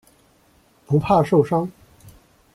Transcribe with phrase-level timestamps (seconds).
[0.87, 1.71] 不怕受伤。